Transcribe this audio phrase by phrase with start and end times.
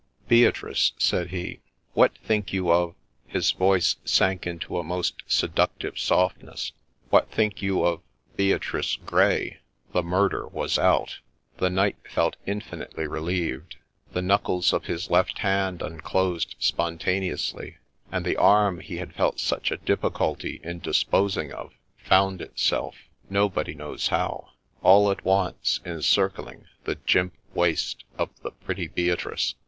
[0.27, 1.59] 'Bea trice,' said he,'
[1.93, 2.95] what think you of
[3.37, 6.71] —'his voice sank into a most seductive softness,
[7.11, 8.01] —'what think you of—
[8.35, 9.59] Beatrice Grey?'
[9.93, 11.19] The murder was out:—
[11.59, 13.75] the knight felt infinitely relieved;
[14.11, 17.77] the knuckles of his left hand unclosed spontaneously;
[18.11, 22.95] and the arm he had felt such a difficulty in disposing of, found itself,—
[23.29, 24.49] nobody knows how,—
[24.81, 29.53] all at once, encircling the jimp waist of the pretty Beatrice.